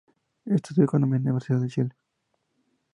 [0.45, 1.95] Estudió economía en la Universidad de Chile.